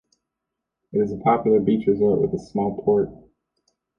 [0.93, 3.09] It is a popular beach resort with a small port.